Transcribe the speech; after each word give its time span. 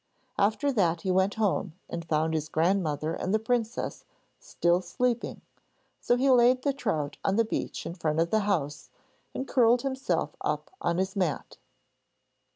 After 0.39 0.71
that 0.71 1.01
he 1.01 1.11
went 1.11 1.35
home 1.35 1.75
and 1.87 2.03
found 2.03 2.33
his 2.33 2.49
grandmother 2.49 3.13
and 3.13 3.31
the 3.31 3.37
princess 3.37 4.03
still 4.39 4.81
sleeping, 4.81 5.41
so 5.99 6.15
he 6.17 6.27
laid 6.31 6.63
the 6.63 6.73
trout 6.73 7.17
on 7.23 7.35
the 7.35 7.45
beach 7.45 7.85
in 7.85 7.93
front 7.93 8.19
of 8.19 8.31
the 8.31 8.39
house 8.39 8.89
and 9.35 9.47
curled 9.47 9.83
himself 9.83 10.35
up 10.43 10.71
on 10.81 10.97
his 10.97 11.15
mat. 11.15 11.59